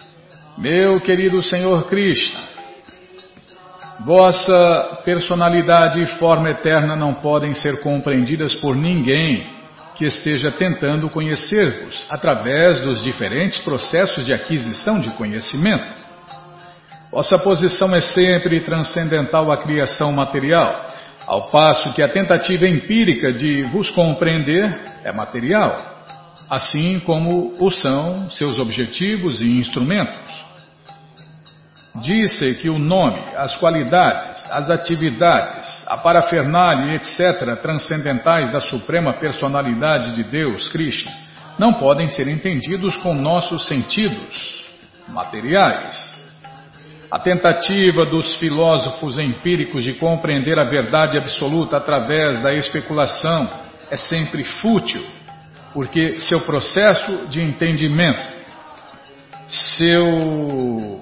[0.59, 2.53] Meu querido Senhor Krishna,
[4.05, 9.47] Vossa personalidade e forma eterna não podem ser compreendidas por ninguém
[9.95, 15.85] que esteja tentando conhecer-vos através dos diferentes processos de aquisição de conhecimento.
[17.13, 20.87] Vossa posição é sempre transcendental à criação material,
[21.27, 25.92] ao passo que a tentativa empírica de vos compreender é material,
[26.53, 30.45] assim como o são seus objetivos e instrumentos.
[31.95, 37.57] Disse que o nome, as qualidades, as atividades, a parafernália etc.
[37.57, 41.11] transcendentais da Suprema Personalidade de Deus, Krishna,
[41.59, 44.63] não podem ser entendidos com nossos sentidos
[45.09, 46.21] materiais.
[47.11, 53.49] A tentativa dos filósofos empíricos de compreender a verdade absoluta através da especulação
[53.91, 55.03] é sempre fútil,
[55.73, 58.29] porque seu processo de entendimento,
[59.49, 61.01] seu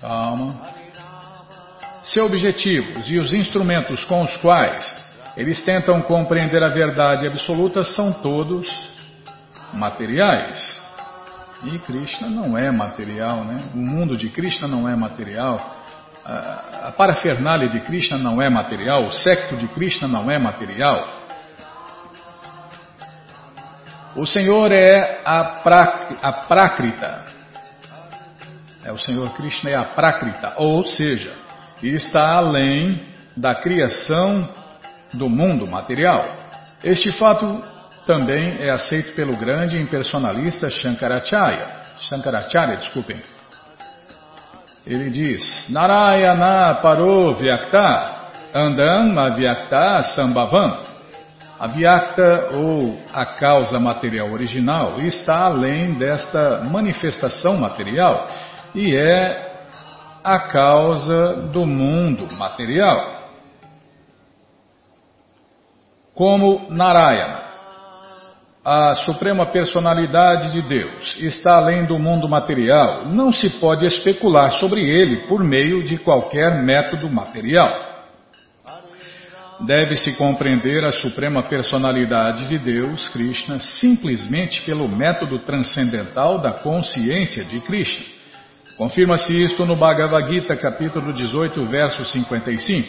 [0.00, 0.60] Calma.
[2.02, 5.02] Seus objetivos e os instrumentos com os quais
[5.34, 8.68] eles tentam compreender a verdade absoluta são todos
[9.72, 10.78] materiais.
[11.64, 13.64] E Krishna não é material, né?
[13.74, 15.73] O mundo de Krishna não é material.
[16.24, 19.04] A parafernália de Krishna não é material.
[19.04, 21.06] O secto de Krishna não é material.
[24.16, 27.24] O Senhor é a, pra, a Prakrita,
[28.84, 31.34] é, o Senhor Krishna é a Prakrita, ou seja,
[31.82, 33.02] está além
[33.36, 34.48] da criação
[35.12, 36.24] do mundo material.
[36.82, 37.60] Este fato
[38.06, 41.66] também é aceito pelo grande impersonalista Shankaracharya.
[41.98, 43.20] Shankaracharya, desculpem.
[44.86, 50.94] Ele diz: Narayana paro vyakta, andam avyakta sambhavam.
[51.58, 58.28] A vyakta, ou a causa material original, está além desta manifestação material
[58.74, 59.54] e é
[60.22, 63.30] a causa do mundo material.
[66.12, 67.53] Como Narayana,
[68.64, 74.88] a suprema personalidade de Deus, está além do mundo material, não se pode especular sobre
[74.88, 77.92] ele por meio de qualquer método material.
[79.60, 87.60] Deve-se compreender a suprema personalidade de Deus, Krishna, simplesmente pelo método transcendental da consciência de
[87.60, 88.06] Krishna.
[88.78, 92.88] Confirma-se isto no Bhagavad Gita, capítulo 18, verso 55.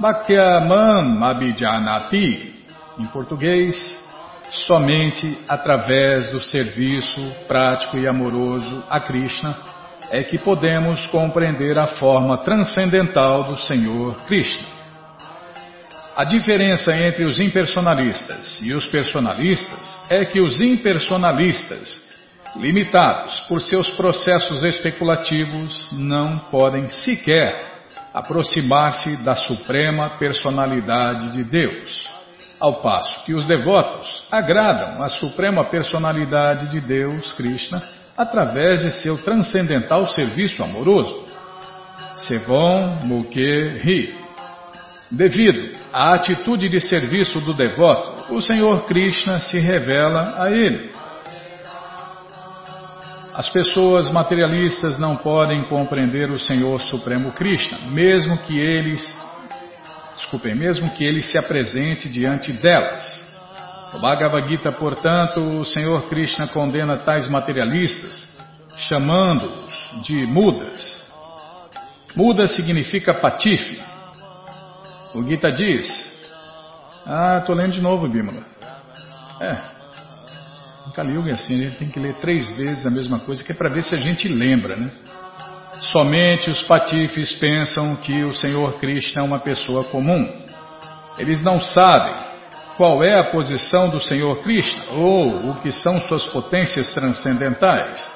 [0.00, 2.54] Bhaktyamam Abhijanati,
[2.98, 4.07] em português,
[4.50, 9.56] somente através do serviço prático e amoroso a Krishna
[10.10, 14.66] é que podemos compreender a forma transcendental do Senhor Krishna.
[16.16, 22.08] A diferença entre os impersonalistas e os personalistas é que os impersonalistas
[22.56, 27.78] limitados por seus processos especulativos, não podem sequer
[28.12, 32.17] aproximar-se da suprema personalidade de Deus.
[32.60, 37.82] Ao passo que os devotos agradam a suprema personalidade de Deus, Krishna,
[38.16, 41.24] através de seu transcendental serviço amoroso.
[42.18, 44.18] Sevon Mukhe Ri.
[45.10, 50.90] Devido à atitude de serviço do devoto, o Senhor Krishna se revela a ele
[53.38, 59.00] as pessoas materialistas não podem compreender o Senhor Supremo Krishna, mesmo que eles,
[60.18, 63.26] desculpem, mesmo que ele se apresente diante delas.
[63.92, 68.36] No Bhagavad Gita, portanto, o Senhor Krishna condena tais materialistas,
[68.76, 71.06] chamando-os de mudas.
[72.14, 73.80] Muda significa patife.
[75.14, 75.88] O Gita diz,
[77.06, 78.44] ah, estou lendo de novo, Bimala.
[79.40, 79.56] É,
[80.84, 83.52] No Kali é assim, a gente tem que ler três vezes a mesma coisa, que
[83.52, 84.90] é para ver se a gente lembra, né?
[85.80, 90.28] Somente os patifes pensam que o Senhor Krishna é uma pessoa comum.
[91.16, 92.14] Eles não sabem
[92.76, 98.10] qual é a posição do Senhor Krishna ou o que são suas potências transcendentais.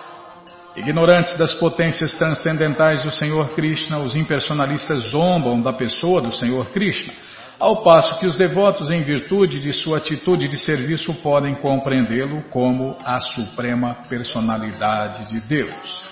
[0.75, 7.13] Ignorantes das potências transcendentais do Senhor Krishna, os impersonalistas zombam da pessoa do Senhor Krishna,
[7.61, 12.97] ao passo que os devotos, em virtude de sua atitude de serviço, podem compreendê-lo como
[13.05, 16.12] a suprema personalidade de Deus.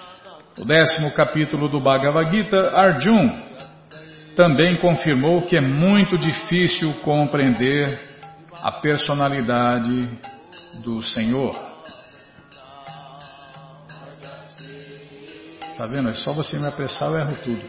[0.61, 3.31] No décimo capítulo do Bhagavad Gita, Arjun
[4.37, 7.99] também confirmou que é muito difícil compreender
[8.63, 10.07] a personalidade
[10.85, 11.57] do Senhor.
[15.79, 16.11] Tá vendo?
[16.11, 17.63] É só você me apressar, eu erro tudo.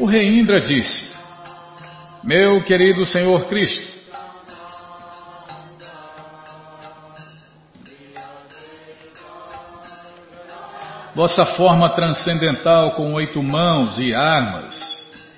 [0.00, 1.14] O rei Indra disse:
[2.24, 4.01] Meu querido Senhor Cristo,
[11.14, 14.92] vossa forma transcendental com oito mãos e armas.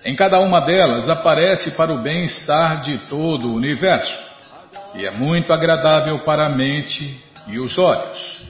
[0.05, 4.19] Em cada uma delas aparece para o bem-estar de todo o universo
[4.95, 8.45] e é muito agradável para a mente e os olhos.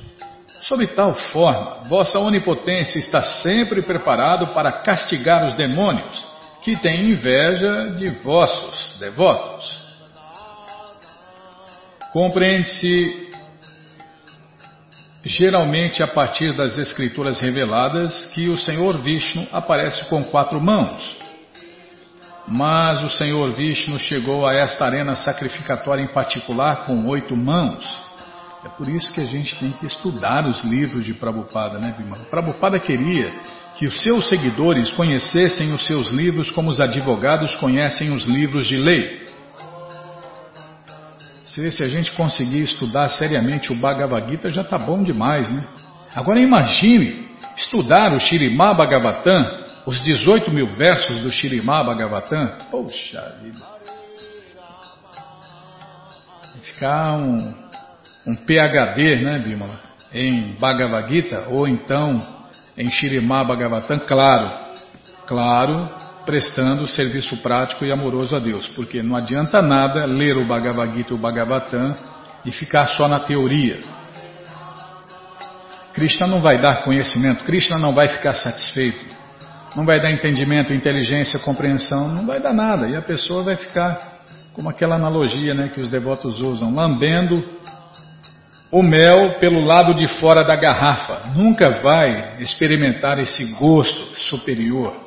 [0.61, 6.25] Sob tal forma, vossa onipotência está sempre preparado para castigar os demônios
[6.62, 9.85] que têm inveja de vossos devotos.
[12.12, 13.24] Compreende-se
[15.25, 21.16] geralmente a partir das escrituras reveladas, que o Senhor Vishnu aparece com quatro mãos.
[22.47, 28.05] Mas o Senhor Vishnu chegou a esta arena sacrificatória em particular com oito mãos.
[28.64, 32.25] É por isso que a gente tem que estudar os livros de Prabhupada, né, Bimala?
[32.25, 33.33] Prabhupada queria
[33.77, 38.77] que os seus seguidores conhecessem os seus livros como os advogados conhecem os livros de
[38.77, 39.27] lei.
[41.55, 45.65] Se, se a gente conseguir estudar seriamente o Bhagavad Gita, já está bom demais, né?
[46.13, 52.57] Agora imagine estudar o Shirimá Bhagavatam, os 18 mil versos do Shirimá Bhagavatam.
[52.73, 53.61] Poxa vida!
[56.61, 57.55] Ficar um,
[58.27, 59.79] um PhD, né, Bimala?
[60.13, 62.21] Em Bhagavad Gita, ou então
[62.77, 64.51] em Shirimá Bhagavatam, claro,
[65.25, 65.89] claro,
[66.25, 71.12] prestando serviço prático e amoroso a Deus, porque não adianta nada ler o Bhagavad Gita
[71.12, 71.95] ou o Bhagavatam
[72.45, 73.81] e ficar só na teoria.
[75.93, 79.05] Krishna não vai dar conhecimento, Krishna não vai ficar satisfeito,
[79.77, 84.14] não vai dar entendimento, inteligência, compreensão, não vai dar nada, e a pessoa vai ficar
[84.53, 87.45] como aquela analogia né, que os devotos usam, lambendo
[88.70, 95.04] o mel pelo lado de fora da garrafa, nunca vai experimentar esse gosto superior.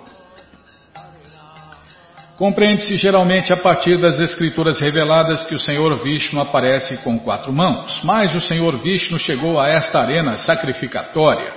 [2.38, 8.00] Compreende-se geralmente a partir das escrituras reveladas que o Senhor Vishnu aparece com quatro mãos,
[8.04, 11.52] mas o Senhor Vishnu chegou a esta arena sacrificatória,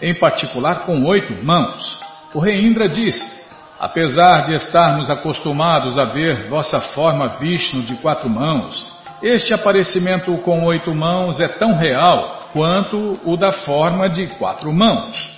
[0.00, 2.00] em particular com oito mãos.
[2.32, 3.44] O rei Indra disse:
[3.78, 10.64] Apesar de estarmos acostumados a ver vossa forma Vishnu de quatro mãos, este aparecimento com
[10.64, 15.34] oito mãos é tão real quanto o da forma de quatro mãos.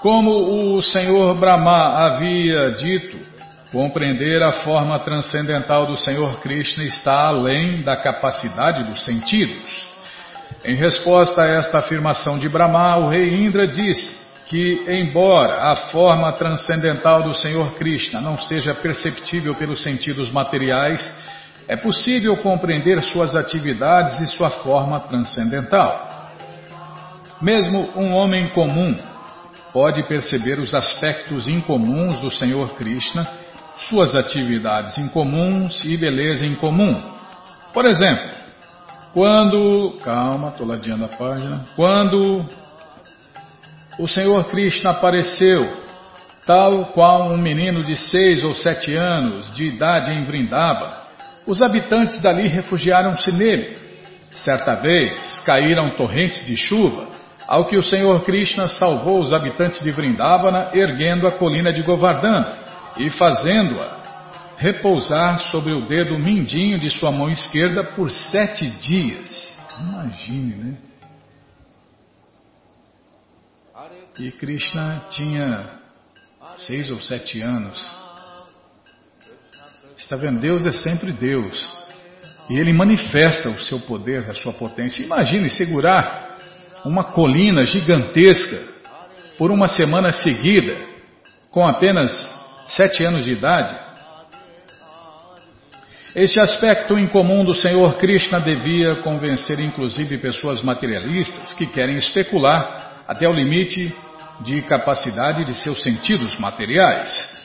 [0.00, 3.27] Como o Senhor Brahma havia dito,
[3.70, 9.86] Compreender a forma transcendental do Senhor Krishna está além da capacidade dos sentidos.
[10.64, 14.16] Em resposta a esta afirmação de Brahma, o rei Indra disse
[14.46, 21.14] que, embora a forma transcendental do Senhor Krishna não seja perceptível pelos sentidos materiais,
[21.68, 26.30] é possível compreender suas atividades e sua forma transcendental.
[27.42, 28.98] Mesmo um homem comum
[29.74, 33.37] pode perceber os aspectos incomuns do Senhor Krishna
[33.78, 37.00] suas atividades incomuns e beleza em comum.
[37.72, 38.28] Por exemplo,
[39.12, 39.98] quando.
[40.02, 41.64] Calma, estou ladeando a página.
[41.76, 42.44] Quando
[43.98, 45.68] o Senhor Krishna apareceu,
[46.46, 51.06] tal qual um menino de seis ou sete anos de idade em Vrindava,
[51.46, 53.76] os habitantes dali refugiaram-se nele.
[54.30, 57.08] Certa vez caíram torrentes de chuva,
[57.46, 62.67] ao que o Senhor Krishna salvou os habitantes de Vrindavana erguendo a colina de Govardhana
[62.98, 63.98] e fazendo-a
[64.56, 69.56] repousar sobre o dedo mindinho de sua mão esquerda por sete dias.
[69.80, 70.76] Imagine, né?
[74.18, 75.64] E Krishna tinha
[76.56, 77.80] seis ou sete anos.
[79.96, 80.40] Está vendo?
[80.40, 81.78] Deus é sempre Deus.
[82.50, 85.04] E Ele manifesta o seu poder, a sua potência.
[85.04, 86.36] Imagine segurar
[86.84, 88.56] uma colina gigantesca
[89.36, 90.76] por uma semana seguida,
[91.50, 92.10] com apenas
[92.68, 93.74] sete anos de idade.
[96.14, 103.26] Este aspecto incomum do Senhor Krishna devia convencer inclusive pessoas materialistas que querem especular até
[103.28, 103.94] o limite
[104.40, 107.38] de capacidade de seus sentidos materiais.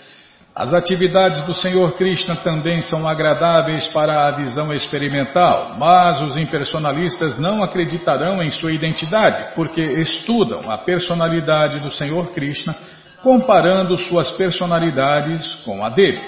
[0.55, 7.39] As atividades do Senhor Krishna também são agradáveis para a visão experimental, mas os impersonalistas
[7.39, 12.75] não acreditarão em sua identidade, porque estudam a personalidade do Senhor Krishna
[13.23, 16.21] comparando suas personalidades com a dele.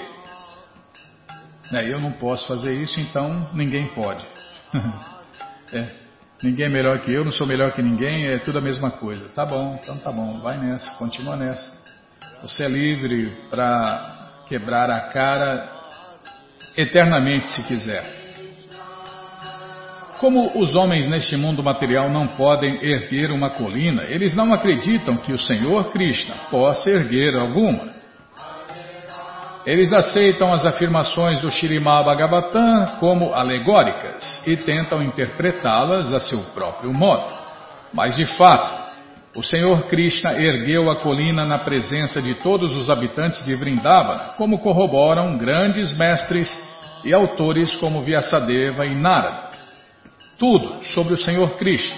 [1.72, 4.24] É, eu não posso fazer isso, então ninguém pode.
[5.74, 5.90] é,
[6.42, 9.28] ninguém é melhor que eu, não sou melhor que ninguém, é tudo a mesma coisa.
[9.28, 11.84] Tá bom, então tá bom, vai nessa, continua nessa.
[12.42, 15.70] Você é livre para quebrar a cara
[16.76, 18.15] eternamente se quiser.
[20.18, 25.32] Como os homens neste mundo material não podem erguer uma colina, eles não acreditam que
[25.32, 27.96] o Senhor Krishna possa erguer alguma.
[29.66, 36.94] Eles aceitam as afirmações do Shirimá Bhagavatam como alegóricas e tentam interpretá-las a seu próprio
[36.94, 37.30] modo.
[37.92, 38.86] Mas de fato,
[39.36, 44.60] o Senhor Krishna ergueu a colina na presença de todos os habitantes de Vrindavana, como
[44.60, 46.58] corroboram grandes mestres
[47.04, 49.45] e autores como Vyasadeva e Narada.
[50.38, 51.96] Tudo sobre o Senhor Krishna,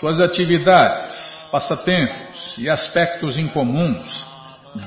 [0.00, 1.16] suas atividades,
[1.52, 4.26] passatempos e aspectos incomuns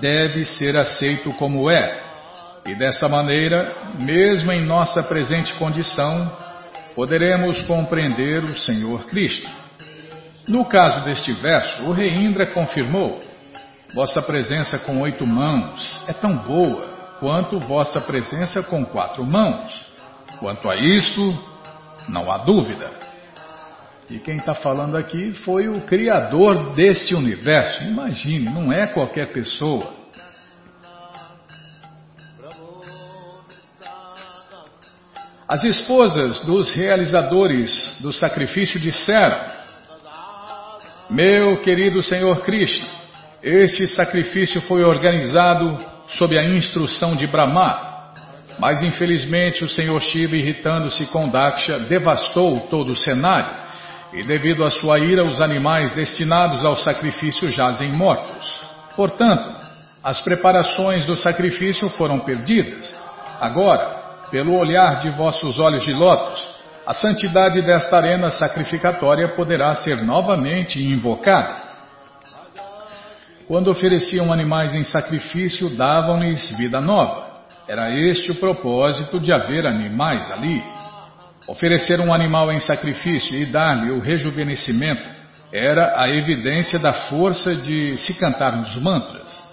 [0.01, 1.99] deve ser aceito como é.
[2.65, 6.31] E dessa maneira, mesmo em nossa presente condição,
[6.93, 9.49] poderemos compreender o Senhor Krishna.
[10.47, 13.19] No caso deste verso, o rei Indra confirmou:
[13.93, 19.89] Vossa presença com oito mãos é tão boa quanto vossa presença com quatro mãos.
[20.39, 21.50] Quanto a isto,
[22.11, 22.91] não há dúvida.
[24.09, 27.83] E quem está falando aqui foi o Criador desse universo.
[27.83, 30.01] Imagine, não é qualquer pessoa.
[35.47, 39.37] As esposas dos realizadores do sacrifício disseram:
[41.09, 42.87] meu querido Senhor Krishna,
[43.43, 47.90] este sacrifício foi organizado sob a instrução de Brahma,
[48.59, 53.55] mas infelizmente o Senhor Shiva, irritando-se com Daksha, devastou todo o cenário
[54.13, 58.61] e devido à sua ira os animais destinados ao sacrifício jazem mortos.
[58.95, 59.49] Portanto,
[60.03, 62.93] as preparações do sacrifício foram perdidas.
[63.39, 66.45] Agora, pelo olhar de vossos olhos de lótus,
[66.85, 71.55] a santidade desta arena sacrificatória poderá ser novamente invocada.
[73.47, 77.30] Quando ofereciam animais em sacrifício, davam-lhes vida nova.
[77.71, 80.61] Era este o propósito de haver animais ali.
[81.47, 85.07] Oferecer um animal em sacrifício e dar-lhe o rejuvenescimento
[85.53, 89.47] era a evidência da força de se cantar nos mantras.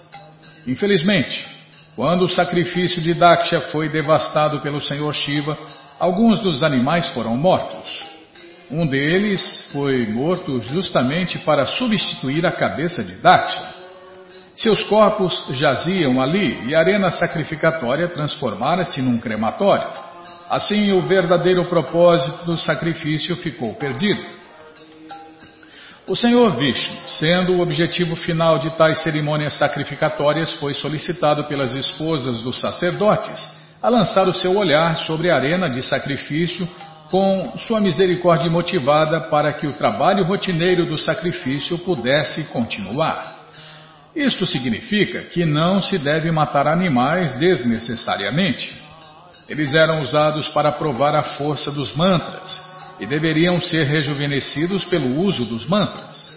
[0.67, 1.47] Infelizmente,
[1.95, 5.57] quando o sacrifício de Daksha foi devastado pelo Senhor Shiva,
[5.99, 8.05] Alguns dos animais foram mortos.
[8.71, 13.78] Um deles foi morto justamente para substituir a cabeça de Daksha.
[14.59, 19.89] Seus corpos jaziam ali e a arena sacrificatória transformara-se num crematório.
[20.49, 24.21] Assim, o verdadeiro propósito do sacrifício ficou perdido.
[26.05, 32.41] O Senhor Vishnu, sendo o objetivo final de tais cerimônias sacrificatórias, foi solicitado pelas esposas
[32.41, 36.67] dos sacerdotes a lançar o seu olhar sobre a arena de sacrifício
[37.09, 43.38] com sua misericórdia motivada para que o trabalho rotineiro do sacrifício pudesse continuar.
[44.15, 48.81] Isto significa que não se deve matar animais desnecessariamente.
[49.47, 55.45] Eles eram usados para provar a força dos mantras e deveriam ser rejuvenescidos pelo uso
[55.45, 56.29] dos mantras.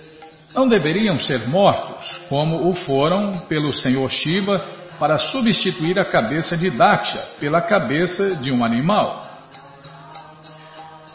[0.55, 4.59] Não deveriam ser mortos, como o foram pelo Senhor Shiva
[4.99, 9.27] para substituir a cabeça de Daksha pela cabeça de um animal.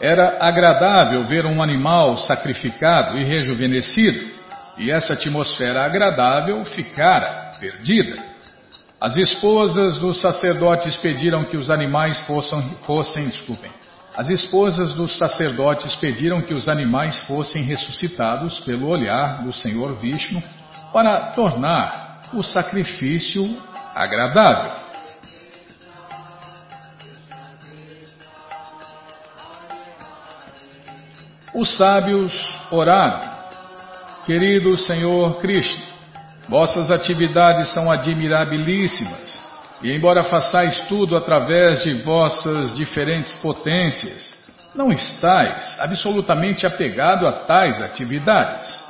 [0.00, 4.37] Era agradável ver um animal sacrificado e rejuvenescido,
[4.78, 8.22] e essa atmosfera agradável ficara perdida.
[9.00, 13.70] As esposas dos sacerdotes pediram que os animais fossem, fossem desculpem,
[14.16, 20.42] as esposas dos sacerdotes pediram que os animais fossem ressuscitados pelo olhar do Senhor Vishnu
[20.92, 23.56] para tornar o sacrifício
[23.94, 24.88] agradável.
[31.54, 32.34] Os sábios
[32.70, 33.37] oraram,
[34.28, 35.82] querido Senhor Krishna,
[36.46, 39.42] vossas atividades são admirabilíssimas,
[39.82, 47.80] e embora façais tudo através de vossas diferentes potências, não estáis absolutamente apegado a tais
[47.80, 48.84] atividades.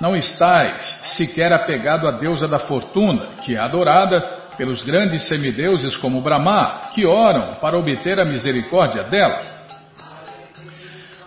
[0.00, 0.82] Não estáis
[1.16, 4.20] sequer apegado à deusa da fortuna, que é adorada
[4.56, 9.55] pelos grandes semideuses como Brahma, que oram para obter a misericórdia dela.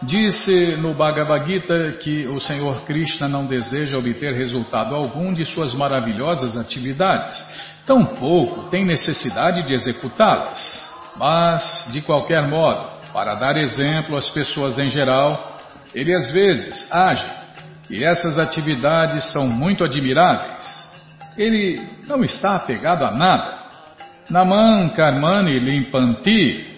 [0.01, 5.73] Disse no Bhagavad Gita que o Senhor Krishna não deseja obter resultado algum de suas
[5.73, 7.45] maravilhosas atividades,
[7.85, 10.89] tampouco tem necessidade de executá-las.
[11.17, 15.59] Mas, de qualquer modo, para dar exemplo às pessoas em geral,
[15.93, 17.29] ele às vezes age,
[17.89, 20.87] e essas atividades são muito admiráveis.
[21.37, 23.57] Ele não está apegado a nada.
[24.29, 26.68] Naman Karmani Limpanti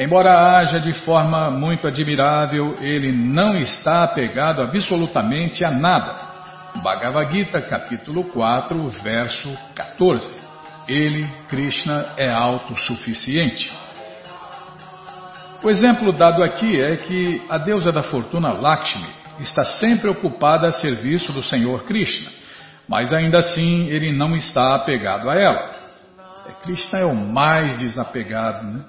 [0.00, 6.16] Embora haja de forma muito admirável, ele não está apegado absolutamente a nada.
[6.82, 10.32] Bhagavad Gita, capítulo 4, verso 14.
[10.88, 13.70] Ele, Krishna, é autossuficiente.
[15.62, 19.06] O exemplo dado aqui é que a deusa da fortuna Lakshmi
[19.38, 22.30] está sempre ocupada a serviço do Senhor Krishna,
[22.88, 25.70] mas ainda assim ele não está apegado a ela.
[26.48, 28.82] É, Krishna é o mais desapegado, né?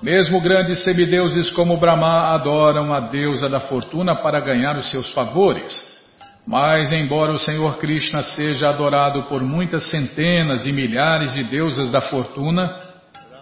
[0.00, 5.98] Mesmo grandes semideuses como Brahma adoram a deusa da fortuna para ganhar os seus favores.
[6.46, 12.00] Mas, embora o Senhor Krishna seja adorado por muitas centenas e milhares de deusas da
[12.00, 12.78] fortuna,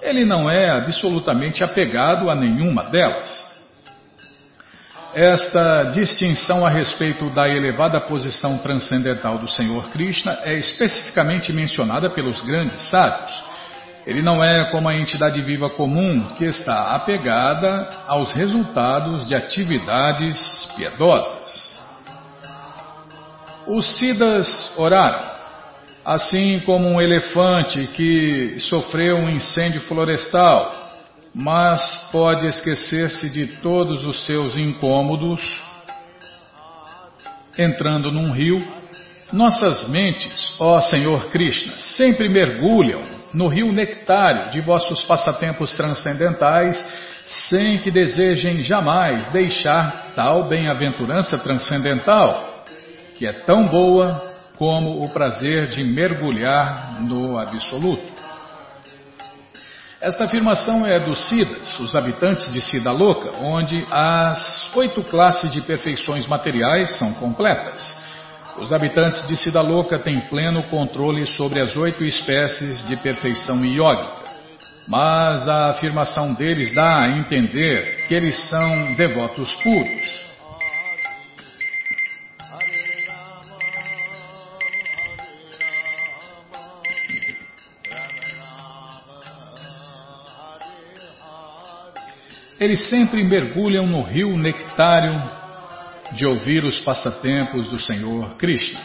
[0.01, 3.55] ele não é absolutamente apegado a nenhuma delas.
[5.15, 12.41] Esta distinção a respeito da elevada posição transcendental do Senhor Krishna é especificamente mencionada pelos
[12.41, 13.56] grandes sábios.
[14.07, 20.39] Ele não é como a entidade viva comum que está apegada aos resultados de atividades
[20.77, 21.81] piedosas.
[23.67, 25.29] Os Siddhas oraram,
[26.05, 30.73] assim como um elefante que sofreu um incêndio florestal,
[31.35, 35.43] mas pode esquecer-se de todos os seus incômodos
[37.59, 38.63] entrando num rio.
[39.33, 46.83] Nossas mentes, ó Senhor Krishna, sempre mergulham no rio nectário de vossos passatempos transcendentais,
[47.27, 52.65] sem que desejem jamais deixar tal bem-aventurança transcendental,
[53.15, 58.17] que é tão boa como o prazer de mergulhar no absoluto.
[60.01, 65.61] Esta afirmação é dos Siddhas, os habitantes de Siddha Loka, onde as oito classes de
[65.61, 68.06] perfeições materiais são completas.
[68.59, 74.13] Os habitantes de Sidaloka têm pleno controle sobre as oito espécies de perfeição iógica,
[74.89, 80.27] mas a afirmação deles dá a entender que eles são devotos puros.
[92.59, 95.13] Eles sempre mergulham no rio nectário
[96.17, 98.81] de ouvir os passatempos do Senhor Krishna.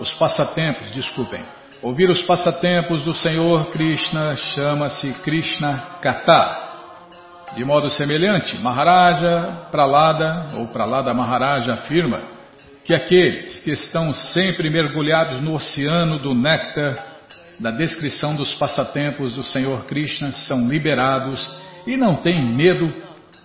[0.00, 1.44] Os passatempos, desculpem,
[1.82, 6.64] ouvir os passatempos do Senhor Krishna chama-se Krishna Kata.
[7.54, 12.22] De modo semelhante, Maharaja Pralada ou Pralada Maharaja afirma
[12.82, 16.94] que aqueles que estão sempre mergulhados no oceano do néctar
[17.60, 22.90] da descrição dos passatempos do Senhor Krishna são liberados e não têm medo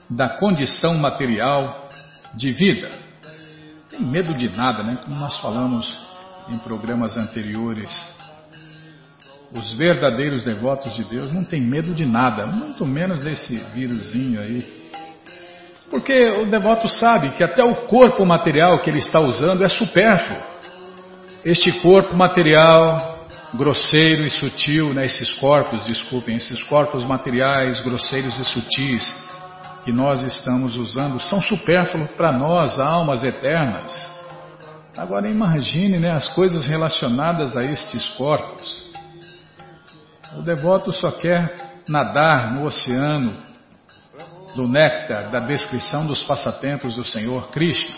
[0.09, 1.80] da condição material
[2.33, 2.89] de vida.
[3.89, 4.97] Tem medo de nada, né?
[5.03, 5.93] Como nós falamos
[6.49, 7.91] em programas anteriores.
[9.51, 14.91] Os verdadeiros devotos de Deus não têm medo de nada, muito menos desse vírusinho aí.
[15.89, 20.41] Porque o devoto sabe que até o corpo material que ele está usando é supérfluo.
[21.43, 23.11] Este corpo material
[23.53, 29.13] grosseiro e sutil, né, esses corpos, desculpem, esses corpos materiais grosseiros e sutis,
[29.83, 34.09] que nós estamos usando são supérfluos para nós, almas eternas.
[34.95, 38.91] Agora imagine né, as coisas relacionadas a estes corpos.
[40.37, 43.33] O devoto só quer nadar no oceano
[44.55, 47.95] do néctar da descrição dos passatempos do Senhor Krishna.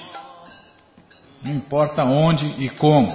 [1.43, 3.11] Não importa onde e como.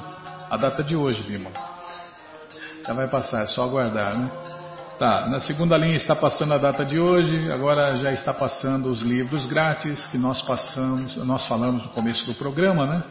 [0.50, 1.50] a data de hoje, Bima.
[2.86, 4.47] Já vai passar, é só aguardar, né?
[4.98, 9.00] Tá, na segunda linha está passando a data de hoje, agora já está passando os
[9.00, 13.02] livros grátis que nós passamos, nós falamos no começo do programa, né?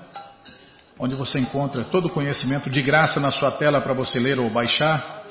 [0.99, 4.49] Onde você encontra todo o conhecimento de graça na sua tela para você ler ou
[4.49, 5.23] baixar.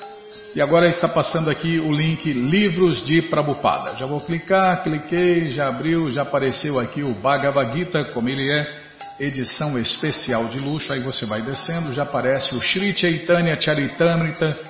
[0.55, 3.95] E agora está passando aqui o link Livros de Prabhupada.
[3.95, 8.67] Já vou clicar, cliquei, já abriu, já apareceu aqui o Bhagavad Gita, como ele é,
[9.19, 10.91] edição especial de luxo.
[10.91, 14.66] Aí você vai descendo, já aparece o Sri Chaitanya Charitamrita,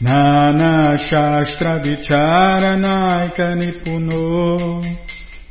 [0.00, 4.82] Nana Shastra Vicharanaika Nipuno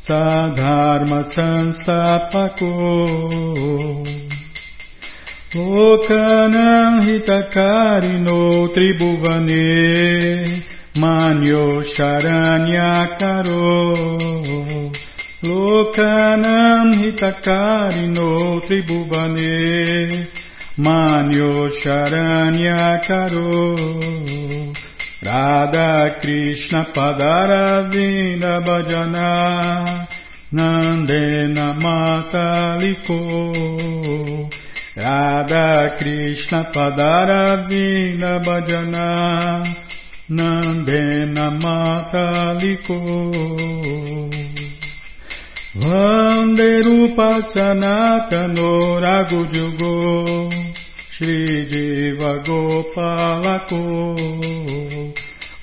[0.06, 2.74] Sadharma Sanstapako
[5.56, 10.62] Lokanam Hitakarino Tribhuvane
[10.95, 13.60] Manyo Charanyakaro
[15.41, 20.28] Lokanam hitakarino tribhuvane
[20.78, 23.76] Manyo Sharanya Karo
[25.24, 30.08] Radha Krishna Padaravinda Bhajana
[30.52, 33.20] Nandena Mataliko
[35.00, 39.64] Radha Krishna Padaravinda Bhajana
[40.30, 42.97] Nandena Mataliko
[45.76, 50.52] Vande Rupa Sanatano Ragujugo
[51.12, 53.82] Shri Jiva Gopalako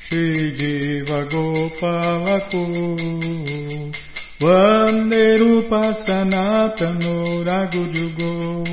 [0.00, 2.62] Shri Jiva Gopalaku
[4.40, 8.64] Vande Rupa Sanatano Ragujugo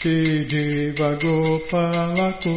[0.00, 2.56] Shri Jiva Gopalaku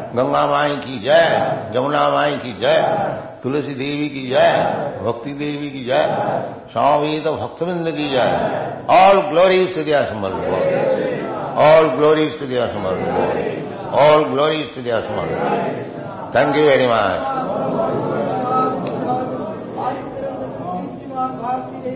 [0.15, 3.07] Ganga माई की जय जमुना माई की जय,
[3.43, 6.17] तुलसी देवी की जय, भक्ति देवी की जय
[6.71, 10.01] स्वामी तो भक्तविंद की जय। ऑल ग्लोरी टू दिया
[11.61, 12.67] ऑल ग्लोरी टू दिया
[14.01, 15.01] ऑल ग्लोरी टू दिया
[16.35, 17.41] thank you very much
[21.41, 21.95] Bharti